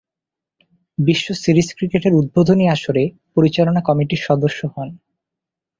[0.97, 3.03] বিশ্ব সিরিজ ক্রিকেটের উদ্বোধনী আসরে
[3.35, 4.89] পরিচালনা কমিটির সদস্য হন।